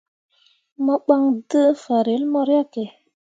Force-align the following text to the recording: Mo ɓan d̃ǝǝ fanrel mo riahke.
Mo 0.83 0.95
ɓan 1.05 1.23
d̃ǝǝ 1.49 1.63
fanrel 1.83 2.23
mo 2.31 2.39
riahke. 2.47 2.83